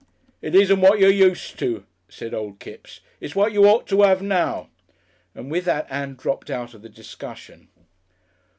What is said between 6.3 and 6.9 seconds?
out of the